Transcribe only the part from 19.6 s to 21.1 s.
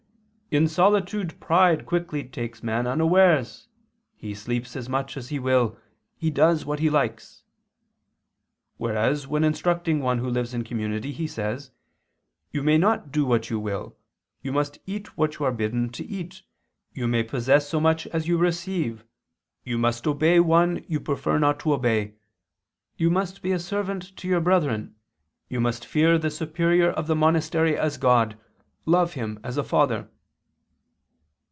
you must obey one you